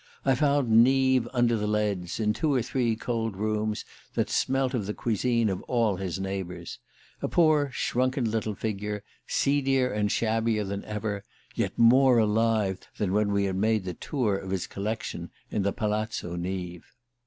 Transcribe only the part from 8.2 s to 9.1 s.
little figure,